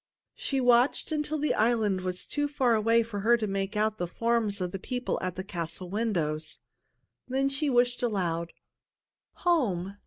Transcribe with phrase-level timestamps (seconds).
[0.33, 4.07] She watched until the island was too far away for her to make out the
[4.07, 6.57] forms of the people at the castle windows.
[7.27, 8.51] Then she wished aloud,
[9.45, 9.97] "Home!